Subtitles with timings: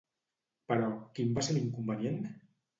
[0.71, 0.87] Però,
[1.19, 2.21] quin va ser l'inconvenient?